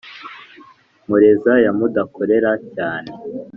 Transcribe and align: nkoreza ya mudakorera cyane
nkoreza 1.03 1.51
ya 1.63 1.71
mudakorera 1.77 2.51
cyane 2.73 3.11